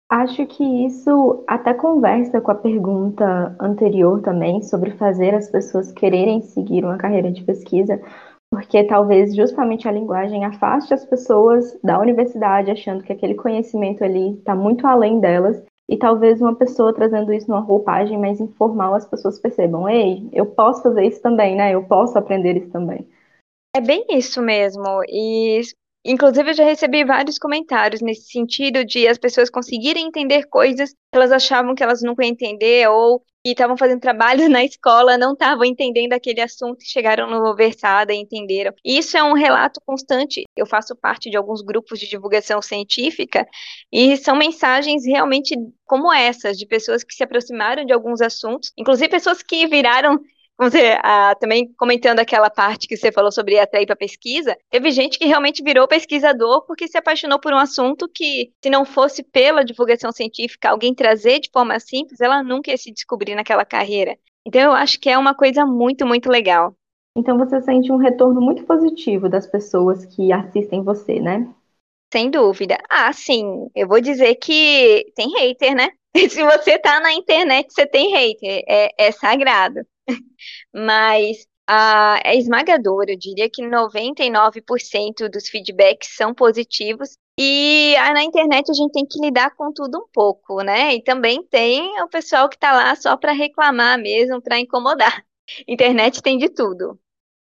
Acho 0.09 0.45
que 0.45 0.63
isso 0.63 1.43
até 1.45 1.73
conversa 1.73 2.39
com 2.39 2.49
a 2.49 2.55
pergunta 2.55 3.55
anterior 3.59 4.21
também 4.21 4.61
sobre 4.61 4.91
fazer 4.91 5.35
as 5.35 5.49
pessoas 5.49 5.91
quererem 5.91 6.41
seguir 6.41 6.85
uma 6.85 6.97
carreira 6.97 7.29
de 7.29 7.43
pesquisa, 7.43 8.01
porque 8.49 8.85
talvez 8.85 9.35
justamente 9.35 9.85
a 9.85 9.91
linguagem 9.91 10.45
afaste 10.45 10.93
as 10.93 11.03
pessoas 11.03 11.77
da 11.83 11.99
universidade, 11.99 12.71
achando 12.71 13.03
que 13.03 13.11
aquele 13.11 13.35
conhecimento 13.35 14.01
ali 14.01 14.35
está 14.35 14.55
muito 14.55 14.87
além 14.87 15.19
delas, 15.19 15.61
e 15.89 15.97
talvez 15.97 16.41
uma 16.41 16.55
pessoa 16.55 16.93
trazendo 16.93 17.33
isso 17.33 17.49
numa 17.49 17.61
roupagem 17.61 18.17
mais 18.17 18.39
informal, 18.39 18.93
as 18.93 19.05
pessoas 19.05 19.39
percebam, 19.39 19.89
ei, 19.89 20.29
eu 20.31 20.45
posso 20.45 20.83
fazer 20.83 21.05
isso 21.05 21.21
também, 21.21 21.55
né? 21.55 21.73
Eu 21.73 21.83
posso 21.83 22.17
aprender 22.17 22.57
isso 22.57 22.69
também. 22.69 23.07
É 23.75 23.81
bem 23.81 24.05
isso 24.09 24.41
mesmo. 24.41 25.01
E 25.07 25.61
Inclusive, 26.07 26.51
eu 26.51 26.53
já 26.53 26.63
recebi 26.63 27.03
vários 27.03 27.37
comentários 27.37 27.99
nesse 28.01 28.31
sentido 28.31 28.85
de 28.85 29.05
as 29.05 29.17
pessoas 29.17 29.49
conseguirem 29.49 30.07
entender 30.07 30.45
coisas 30.45 30.91
que 30.91 30.97
elas 31.11 31.33
achavam 31.33 31.75
que 31.75 31.83
elas 31.83 32.01
nunca 32.01 32.23
iam 32.23 32.31
entender 32.31 32.87
ou 32.87 33.19
que 33.43 33.51
estavam 33.51 33.75
fazendo 33.75 33.99
trabalho 33.99 34.47
na 34.49 34.63
escola, 34.63 35.17
não 35.17 35.33
estavam 35.33 35.65
entendendo 35.65 36.13
aquele 36.13 36.39
assunto 36.39 36.81
e 36.81 36.87
chegaram 36.87 37.29
no 37.29 37.53
Versada 37.53 38.13
e 38.13 38.17
entenderam. 38.17 38.73
Isso 38.85 39.17
é 39.17 39.23
um 39.23 39.33
relato 39.33 39.81
constante. 39.85 40.45
Eu 40.55 40.65
faço 40.65 40.95
parte 40.95 41.29
de 41.29 41.35
alguns 41.35 41.61
grupos 41.61 41.99
de 41.99 42.07
divulgação 42.07 42.61
científica 42.61 43.45
e 43.91 44.15
são 44.15 44.37
mensagens 44.37 45.05
realmente 45.05 45.57
como 45.85 46.13
essas, 46.13 46.57
de 46.57 46.65
pessoas 46.65 47.03
que 47.03 47.13
se 47.13 47.23
aproximaram 47.23 47.83
de 47.83 47.91
alguns 47.91 48.21
assuntos, 48.21 48.71
inclusive 48.77 49.09
pessoas 49.09 49.43
que 49.43 49.67
viraram 49.67 50.17
você, 50.57 50.97
ah, 51.03 51.35
também 51.39 51.71
comentando 51.77 52.19
aquela 52.19 52.49
parte 52.49 52.87
que 52.87 52.97
você 52.97 53.11
falou 53.11 53.31
sobre 53.31 53.59
atrair 53.59 53.85
para 53.85 53.95
pesquisa, 53.95 54.57
teve 54.71 54.89
gente 54.91 55.19
que 55.19 55.25
realmente 55.25 55.61
virou 55.61 55.87
pesquisador 55.87 56.65
porque 56.65 56.87
se 56.87 56.97
apaixonou 56.97 57.39
por 57.39 57.53
um 57.53 57.57
assunto 57.57 58.09
que, 58.09 58.51
se 58.63 58.69
não 58.69 58.83
fosse 58.83 59.21
pela 59.21 59.63
divulgação 59.63 60.11
científica, 60.11 60.69
alguém 60.69 60.95
trazer 60.95 61.39
de 61.39 61.51
forma 61.51 61.79
simples, 61.79 62.19
ela 62.19 62.41
nunca 62.41 62.71
ia 62.71 62.77
se 62.77 62.91
descobrir 62.91 63.35
naquela 63.35 63.63
carreira. 63.63 64.17
Então, 64.45 64.61
eu 64.61 64.71
acho 64.71 64.99
que 64.99 65.09
é 65.09 65.17
uma 65.17 65.35
coisa 65.35 65.65
muito, 65.65 66.07
muito 66.07 66.29
legal. 66.29 66.73
Então, 67.15 67.37
você 67.37 67.61
sente 67.61 67.91
um 67.91 67.97
retorno 67.97 68.41
muito 68.41 68.63
positivo 68.63 69.27
das 69.29 69.45
pessoas 69.45 70.05
que 70.05 70.31
assistem 70.31 70.83
você, 70.83 71.19
né? 71.19 71.47
Sem 72.11 72.29
dúvida. 72.31 72.77
Ah, 72.89 73.11
sim. 73.11 73.69
Eu 73.75 73.87
vou 73.87 73.99
dizer 73.99 74.35
que 74.35 75.11
tem 75.15 75.29
hater, 75.37 75.75
né? 75.75 75.89
Se 76.29 76.43
você 76.43 76.79
tá 76.79 76.99
na 76.99 77.13
internet, 77.13 77.71
você 77.71 77.85
tem 77.85 78.11
hater. 78.11 78.63
É, 78.67 79.07
é 79.07 79.11
sagrado. 79.11 79.81
Mas 80.73 81.45
a, 81.67 82.19
é 82.23 82.37
esmagadora, 82.37 83.11
eu 83.11 83.17
diria 83.17 83.49
que 83.49 83.61
99% 83.61 85.29
dos 85.29 85.49
feedbacks 85.49 86.15
são 86.15 86.33
positivos. 86.33 87.17
E 87.39 87.95
ah, 87.97 88.13
na 88.13 88.23
internet 88.23 88.71
a 88.71 88.73
gente 88.73 88.93
tem 88.93 89.05
que 89.05 89.19
lidar 89.19 89.53
com 89.55 89.71
tudo 89.71 89.99
um 89.99 90.07
pouco, 90.11 90.61
né? 90.61 90.95
E 90.95 91.03
também 91.03 91.43
tem 91.43 92.01
o 92.01 92.07
pessoal 92.07 92.49
que 92.49 92.55
está 92.55 92.71
lá 92.71 92.95
só 92.95 93.15
para 93.15 93.31
reclamar 93.31 93.99
mesmo, 93.99 94.41
para 94.41 94.59
incomodar. 94.59 95.23
Internet 95.67 96.21
tem 96.21 96.37
de 96.37 96.49
tudo. 96.49 96.97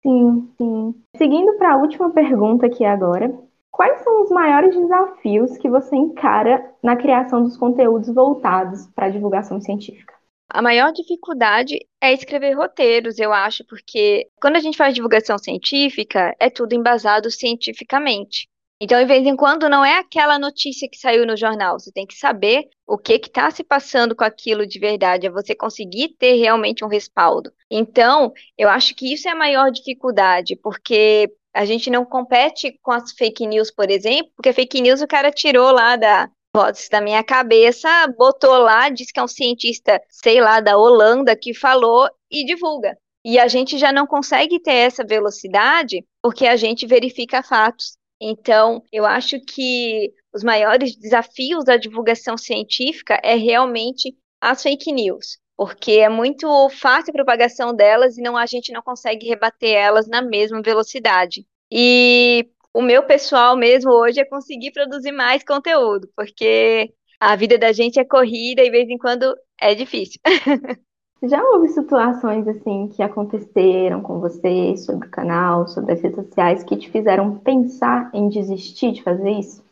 Sim, 0.01 0.53
sim. 0.57 0.95
Seguindo 1.17 1.57
para 1.57 1.73
a 1.73 1.77
última 1.77 2.09
pergunta 2.11 2.67
aqui 2.67 2.85
agora, 2.85 3.31
quais 3.81 4.03
são 4.03 4.21
os 4.21 4.29
maiores 4.29 4.75
desafios 4.75 5.57
que 5.57 5.67
você 5.67 5.95
encara 5.95 6.71
na 6.83 6.95
criação 6.95 7.41
dos 7.41 7.57
conteúdos 7.57 8.13
voltados 8.13 8.85
para 8.93 9.07
a 9.07 9.09
divulgação 9.09 9.59
científica? 9.59 10.13
A 10.47 10.61
maior 10.61 10.91
dificuldade 10.93 11.79
é 11.99 12.13
escrever 12.13 12.53
roteiros, 12.53 13.17
eu 13.17 13.33
acho, 13.33 13.65
porque 13.65 14.27
quando 14.39 14.57
a 14.57 14.59
gente 14.59 14.77
faz 14.77 14.93
divulgação 14.93 15.35
científica, 15.39 16.35
é 16.39 16.47
tudo 16.47 16.75
embasado 16.75 17.31
cientificamente. 17.31 18.47
Então, 18.79 18.99
de 18.99 19.05
vez 19.05 19.25
em 19.25 19.35
quando, 19.35 19.67
não 19.67 19.83
é 19.83 19.97
aquela 19.97 20.37
notícia 20.37 20.87
que 20.87 20.97
saiu 20.97 21.25
no 21.25 21.35
jornal. 21.35 21.79
Você 21.79 21.91
tem 21.91 22.05
que 22.05 22.15
saber 22.15 22.69
o 22.85 22.99
que 22.99 23.13
está 23.13 23.49
se 23.49 23.63
passando 23.63 24.15
com 24.15 24.23
aquilo 24.23 24.67
de 24.67 24.77
verdade, 24.77 25.25
é 25.25 25.31
você 25.31 25.55
conseguir 25.55 26.09
ter 26.19 26.33
realmente 26.33 26.85
um 26.85 26.87
respaldo. 26.87 27.51
Então, 27.69 28.31
eu 28.55 28.69
acho 28.69 28.93
que 28.93 29.11
isso 29.11 29.27
é 29.27 29.31
a 29.31 29.35
maior 29.35 29.71
dificuldade, 29.71 30.55
porque 30.55 31.31
a 31.53 31.65
gente 31.65 31.89
não 31.89 32.05
compete 32.05 32.77
com 32.81 32.91
as 32.91 33.11
fake 33.11 33.45
news, 33.45 33.71
por 33.71 33.89
exemplo, 33.89 34.31
porque 34.35 34.53
fake 34.53 34.81
news 34.81 35.01
o 35.01 35.07
cara 35.07 35.31
tirou 35.31 35.71
lá 35.71 35.95
da, 35.95 36.29
vozes 36.55 36.89
da 36.89 37.01
minha 37.01 37.23
cabeça, 37.23 37.89
botou 38.17 38.57
lá, 38.57 38.89
diz 38.89 39.11
que 39.11 39.19
é 39.19 39.23
um 39.23 39.27
cientista, 39.27 40.01
sei 40.09 40.41
lá, 40.41 40.59
da 40.59 40.77
Holanda 40.77 41.35
que 41.35 41.53
falou 41.53 42.09
e 42.29 42.45
divulga. 42.45 42.97
E 43.23 43.39
a 43.39 43.47
gente 43.47 43.77
já 43.77 43.91
não 43.91 44.07
consegue 44.07 44.59
ter 44.59 44.73
essa 44.73 45.05
velocidade 45.05 46.03
porque 46.21 46.47
a 46.47 46.55
gente 46.55 46.85
verifica 46.85 47.43
fatos. 47.43 47.93
Então, 48.19 48.83
eu 48.91 49.05
acho 49.05 49.39
que 49.39 50.11
os 50.33 50.43
maiores 50.43 50.95
desafios 50.95 51.63
da 51.63 51.77
divulgação 51.77 52.37
científica 52.37 53.19
é 53.23 53.35
realmente 53.35 54.15
as 54.39 54.61
fake 54.63 54.91
news, 54.91 55.37
porque 55.61 55.91
é 55.91 56.09
muito 56.09 56.47
fácil 56.71 57.11
a 57.11 57.13
propagação 57.13 57.71
delas 57.71 58.17
e 58.17 58.21
não 58.23 58.35
a 58.35 58.47
gente 58.47 58.73
não 58.73 58.81
consegue 58.81 59.27
rebater 59.27 59.75
elas 59.75 60.07
na 60.07 60.19
mesma 60.19 60.59
velocidade. 60.59 61.45
E 61.71 62.49
o 62.73 62.81
meu 62.81 63.03
pessoal 63.03 63.55
mesmo 63.55 63.91
hoje 63.91 64.19
é 64.19 64.25
conseguir 64.25 64.71
produzir 64.71 65.11
mais 65.11 65.43
conteúdo, 65.43 66.09
porque 66.17 66.91
a 67.19 67.35
vida 67.35 67.59
da 67.59 67.71
gente 67.71 67.99
é 67.99 68.03
corrida 68.03 68.63
e 68.63 68.65
de 68.65 68.71
vez 68.71 68.89
em 68.89 68.97
quando 68.97 69.37
é 69.61 69.75
difícil. 69.75 70.19
Já 71.21 71.39
houve 71.43 71.67
situações 71.67 72.47
assim 72.47 72.87
que 72.87 73.03
aconteceram 73.03 74.01
com 74.01 74.19
você 74.19 74.75
sobre 74.77 75.09
o 75.09 75.11
canal, 75.11 75.67
sobre 75.67 75.93
as 75.93 76.01
redes 76.01 76.25
sociais, 76.25 76.63
que 76.63 76.75
te 76.75 76.89
fizeram 76.89 77.37
pensar 77.37 78.09
em 78.15 78.29
desistir 78.29 78.93
de 78.93 79.03
fazer 79.03 79.29
isso? 79.29 79.63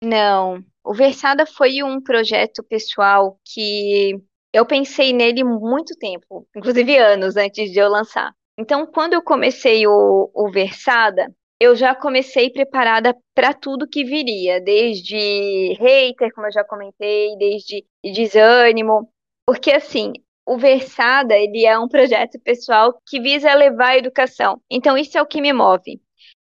Não. 0.00 0.62
O 0.84 0.94
Versada 0.94 1.44
foi 1.44 1.82
um 1.82 2.00
projeto 2.00 2.62
pessoal 2.62 3.40
que 3.44 4.22
eu 4.52 4.64
pensei 4.64 5.12
nele 5.12 5.44
muito 5.44 5.94
tempo, 5.98 6.46
inclusive 6.56 6.96
anos 6.96 7.36
antes 7.36 7.70
de 7.70 7.78
eu 7.78 7.88
lançar. 7.88 8.32
Então, 8.58 8.86
quando 8.86 9.12
eu 9.12 9.22
comecei 9.22 9.86
o, 9.86 10.30
o 10.34 10.50
Versada, 10.50 11.30
eu 11.60 11.74
já 11.74 11.94
comecei 11.94 12.50
preparada 12.50 13.16
para 13.34 13.52
tudo 13.52 13.88
que 13.88 14.04
viria, 14.04 14.60
desde 14.60 15.74
hater, 15.78 16.32
como 16.34 16.46
eu 16.46 16.52
já 16.52 16.64
comentei, 16.64 17.36
desde 17.36 17.84
desânimo, 18.02 19.10
porque 19.46 19.72
assim, 19.72 20.12
o 20.46 20.58
Versada, 20.58 21.36
ele 21.36 21.64
é 21.64 21.78
um 21.78 21.88
projeto 21.88 22.38
pessoal 22.40 23.00
que 23.06 23.20
visa 23.20 23.52
levar 23.54 23.88
a 23.88 23.98
educação. 23.98 24.60
Então 24.70 24.96
isso 24.96 25.16
é 25.16 25.22
o 25.22 25.26
que 25.26 25.40
me 25.40 25.52
move. 25.52 26.00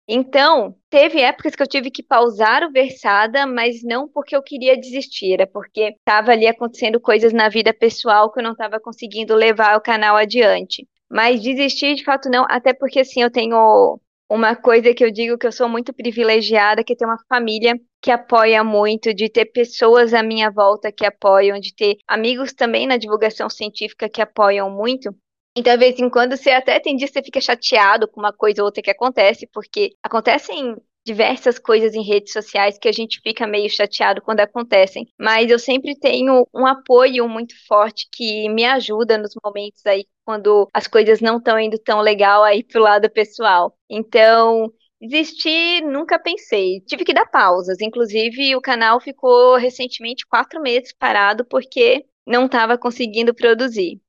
Então, 0.08 0.76
teve 0.88 1.20
épocas 1.20 1.56
que 1.56 1.62
eu 1.62 1.66
tive 1.66 1.90
que 1.90 2.02
pausar 2.02 2.62
o 2.62 2.70
Versada, 2.70 3.44
mas 3.44 3.82
não 3.82 4.08
porque 4.08 4.36
eu 4.36 4.42
queria 4.42 4.78
desistir, 4.78 5.32
era 5.32 5.46
porque 5.48 5.94
estava 5.98 6.30
ali 6.30 6.46
acontecendo 6.46 7.00
coisas 7.00 7.32
na 7.32 7.48
vida 7.48 7.74
pessoal 7.74 8.30
que 8.30 8.38
eu 8.38 8.44
não 8.44 8.52
estava 8.52 8.78
conseguindo 8.78 9.34
levar 9.34 9.76
o 9.76 9.80
canal 9.80 10.16
adiante. 10.16 10.86
Mas 11.10 11.42
desistir 11.42 11.96
de 11.96 12.04
fato 12.04 12.28
não, 12.28 12.44
até 12.48 12.72
porque 12.72 13.00
assim, 13.00 13.22
eu 13.22 13.30
tenho 13.30 13.98
uma 14.28 14.54
coisa 14.56 14.94
que 14.94 15.04
eu 15.04 15.10
digo 15.10 15.38
que 15.38 15.46
eu 15.46 15.52
sou 15.52 15.68
muito 15.68 15.92
privilegiada, 15.92 16.84
que 16.84 16.92
é 16.92 16.96
ter 16.96 17.04
uma 17.04 17.18
família 17.28 17.74
que 18.00 18.10
apoia 18.10 18.62
muito, 18.62 19.12
de 19.12 19.28
ter 19.28 19.46
pessoas 19.46 20.14
à 20.14 20.22
minha 20.22 20.50
volta 20.50 20.92
que 20.92 21.04
apoiam, 21.04 21.58
de 21.58 21.74
ter 21.74 21.96
amigos 22.06 22.52
também 22.52 22.86
na 22.86 22.96
divulgação 22.96 23.48
científica 23.48 24.08
que 24.08 24.22
apoiam 24.22 24.70
muito. 24.70 25.12
Então, 25.56 25.72
de 25.72 25.78
vez 25.78 25.98
em 25.98 26.10
quando, 26.10 26.36
você 26.36 26.50
até 26.50 26.78
tem 26.78 26.96
dia 26.96 27.06
que 27.06 27.14
você 27.14 27.22
fica 27.22 27.40
chateado 27.40 28.06
com 28.06 28.20
uma 28.20 28.32
coisa 28.32 28.60
ou 28.62 28.66
outra 28.66 28.82
que 28.82 28.90
acontece, 28.90 29.48
porque 29.52 29.92
acontecem 30.02 30.76
diversas 31.04 31.58
coisas 31.58 31.94
em 31.94 32.02
redes 32.02 32.32
sociais 32.32 32.76
que 32.78 32.88
a 32.88 32.92
gente 32.92 33.20
fica 33.22 33.46
meio 33.46 33.70
chateado 33.70 34.20
quando 34.20 34.40
acontecem. 34.40 35.06
Mas 35.18 35.50
eu 35.50 35.58
sempre 35.58 35.98
tenho 35.98 36.46
um 36.52 36.66
apoio 36.66 37.28
muito 37.28 37.54
forte 37.66 38.08
que 38.12 38.48
me 38.48 38.64
ajuda 38.64 39.16
nos 39.16 39.32
momentos 39.42 39.86
aí 39.86 40.04
quando 40.24 40.68
as 40.74 40.86
coisas 40.86 41.20
não 41.20 41.38
estão 41.38 41.58
indo 41.58 41.78
tão 41.78 42.00
legal 42.00 42.42
aí 42.42 42.64
pro 42.64 42.82
lado 42.82 43.08
pessoal. 43.08 43.74
Então, 43.88 44.72
Desistir, 45.00 45.82
nunca 45.82 46.18
pensei. 46.18 46.80
Tive 46.86 47.04
que 47.04 47.12
dar 47.12 47.26
pausas. 47.26 47.80
Inclusive, 47.80 48.56
o 48.56 48.60
canal 48.62 48.98
ficou 48.98 49.56
recentemente 49.56 50.26
quatro 50.26 50.60
meses 50.60 50.92
parado 50.98 51.44
porque 51.44 52.04
não 52.26 52.46
estava 52.46 52.78
conseguindo 52.78 53.34
produzir. 53.34 54.00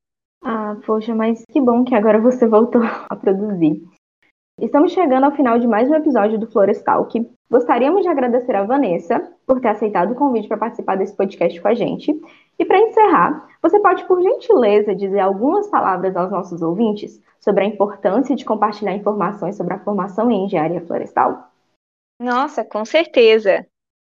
Ah, 0.43 0.77
poxa, 0.85 1.13
mas 1.15 1.43
que 1.51 1.59
bom 1.59 1.83
que 1.83 1.95
agora 1.95 2.19
você 2.19 2.47
voltou 2.47 2.81
a 3.09 3.15
produzir. 3.15 3.81
Estamos 4.59 4.91
chegando 4.91 5.25
ao 5.25 5.35
final 5.35 5.59
de 5.59 5.67
mais 5.67 5.89
um 5.89 5.93
episódio 5.93 6.39
do 6.39 6.47
Florestalk. 6.47 7.29
Gostaríamos 7.49 8.01
de 8.01 8.09
agradecer 8.09 8.55
a 8.55 8.63
Vanessa 8.63 9.19
por 9.45 9.61
ter 9.61 9.67
aceitado 9.67 10.11
o 10.11 10.15
convite 10.15 10.47
para 10.47 10.57
participar 10.57 10.95
desse 10.95 11.15
podcast 11.15 11.61
com 11.61 11.67
a 11.67 11.75
gente. 11.75 12.11
E 12.57 12.65
para 12.65 12.79
encerrar, 12.79 13.47
você 13.61 13.79
pode, 13.79 14.05
por 14.07 14.19
gentileza, 14.21 14.95
dizer 14.95 15.19
algumas 15.19 15.69
palavras 15.69 16.15
aos 16.15 16.31
nossos 16.31 16.61
ouvintes 16.61 17.21
sobre 17.39 17.63
a 17.63 17.67
importância 17.67 18.35
de 18.35 18.43
compartilhar 18.43 18.95
informações 18.95 19.55
sobre 19.55 19.75
a 19.75 19.79
formação 19.79 20.31
em 20.31 20.45
engenharia 20.45 20.81
florestal? 20.81 21.51
Nossa, 22.19 22.65
com 22.65 22.83
certeza. 22.83 23.65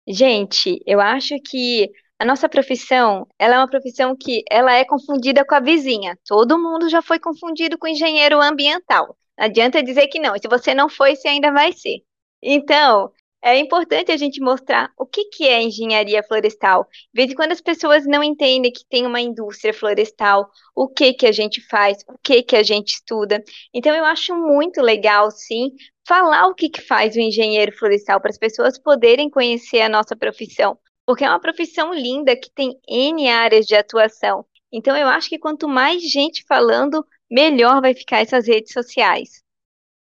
Gente, 0.08 0.80
eu 0.86 0.98
acho 0.98 1.34
que 1.44 1.90
a 2.18 2.24
nossa 2.24 2.48
profissão, 2.48 3.28
ela 3.38 3.54
é 3.54 3.58
uma 3.58 3.70
profissão 3.70 4.16
que 4.16 4.42
ela 4.50 4.72
é 4.72 4.84
confundida 4.84 5.44
com 5.44 5.54
a 5.54 5.60
vizinha. 5.60 6.18
Todo 6.26 6.58
mundo 6.58 6.88
já 6.88 7.00
foi 7.00 7.20
confundido 7.20 7.78
com 7.78 7.86
engenheiro 7.86 8.40
ambiental. 8.40 9.16
Não 9.38 9.44
adianta 9.46 9.82
dizer 9.82 10.08
que 10.08 10.18
não. 10.18 10.34
Se 10.36 10.48
você 10.48 10.74
não 10.74 10.88
foi, 10.88 11.14
você 11.14 11.28
ainda 11.28 11.52
vai 11.52 11.72
ser. 11.72 12.02
Então, 12.42 13.12
é 13.40 13.56
importante 13.56 14.10
a 14.10 14.16
gente 14.16 14.40
mostrar 14.40 14.90
o 14.98 15.06
que, 15.06 15.26
que 15.26 15.46
é 15.46 15.62
engenharia 15.62 16.20
florestal. 16.24 16.88
De 16.90 17.10
vez 17.14 17.30
em 17.30 17.34
quando 17.36 17.52
as 17.52 17.60
pessoas 17.60 18.04
não 18.04 18.20
entendem 18.20 18.72
que 18.72 18.84
tem 18.88 19.06
uma 19.06 19.20
indústria 19.20 19.72
florestal, 19.72 20.50
o 20.74 20.88
que, 20.88 21.12
que 21.12 21.26
a 21.26 21.30
gente 21.30 21.60
faz, 21.68 22.04
o 22.08 22.18
que, 22.20 22.42
que 22.42 22.56
a 22.56 22.64
gente 22.64 22.94
estuda. 22.94 23.44
Então, 23.72 23.94
eu 23.94 24.04
acho 24.04 24.34
muito 24.34 24.82
legal, 24.82 25.30
sim, 25.30 25.70
falar 26.04 26.48
o 26.48 26.54
que, 26.54 26.68
que 26.68 26.80
faz 26.80 27.14
o 27.14 27.20
engenheiro 27.20 27.70
florestal 27.78 28.20
para 28.20 28.30
as 28.30 28.38
pessoas 28.38 28.76
poderem 28.76 29.30
conhecer 29.30 29.82
a 29.82 29.88
nossa 29.88 30.16
profissão 30.16 30.76
porque 31.08 31.24
é 31.24 31.28
uma 31.30 31.40
profissão 31.40 31.94
linda 31.94 32.36
que 32.36 32.50
tem 32.54 32.78
N 32.86 33.30
áreas 33.30 33.64
de 33.64 33.74
atuação. 33.74 34.44
Então, 34.70 34.94
eu 34.94 35.08
acho 35.08 35.30
que 35.30 35.38
quanto 35.38 35.66
mais 35.66 36.02
gente 36.02 36.44
falando, 36.46 37.02
melhor 37.30 37.80
vai 37.80 37.94
ficar 37.94 38.18
essas 38.18 38.46
redes 38.46 38.74
sociais. 38.74 39.42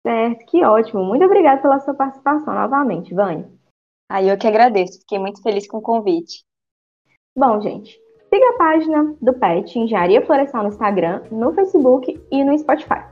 Certo, 0.04 0.44
que 0.46 0.64
ótimo. 0.64 1.04
Muito 1.04 1.24
obrigada 1.24 1.62
pela 1.62 1.78
sua 1.78 1.94
participação 1.94 2.52
novamente, 2.52 3.14
Vânia. 3.14 3.48
Aí 4.10 4.28
eu 4.28 4.36
que 4.36 4.48
agradeço, 4.48 4.98
fiquei 4.98 5.20
muito 5.20 5.40
feliz 5.44 5.68
com 5.68 5.78
o 5.78 5.82
convite. 5.82 6.44
Bom, 7.38 7.60
gente, 7.60 7.96
siga 8.28 8.50
a 8.50 8.58
página 8.58 9.16
do 9.22 9.32
PET 9.32 9.78
Engenharia 9.78 10.26
Florestal 10.26 10.64
no 10.64 10.70
Instagram, 10.70 11.22
no 11.30 11.54
Facebook 11.54 12.20
e 12.32 12.42
no 12.42 12.58
Spotify. 12.58 13.04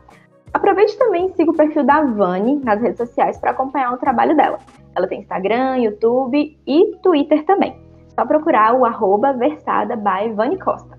Aproveite 0.54 0.96
também 0.96 1.26
e 1.26 1.30
siga 1.30 1.50
o 1.50 1.56
perfil 1.56 1.84
da 1.84 2.00
Vani 2.00 2.61
nas 2.64 2.80
redes 2.80 2.96
sociais 2.96 3.37
para 3.38 3.50
acompanhar 3.50 3.92
o 3.92 3.99
trabalho 3.99 4.37
dela. 4.37 4.61
Ela 4.94 5.08
tem 5.08 5.18
Instagram, 5.18 5.78
YouTube 5.78 6.56
e 6.64 6.96
Twitter 7.02 7.44
também. 7.44 7.76
Só 8.14 8.25
procurar 8.25 8.73
o 8.73 8.84
arroba 8.84 9.32
versada 9.32 9.96
by 9.96 10.32
Vani 10.32 10.56
Costa. 10.61 10.96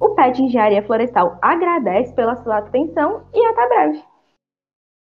O 0.00 0.14
PET 0.14 0.42
Engenharia 0.42 0.82
Florestal 0.82 1.36
agradece 1.42 2.14
pela 2.14 2.34
sua 2.36 2.58
atenção 2.58 3.22
e 3.34 3.44
até 3.46 3.68
breve! 3.68 4.13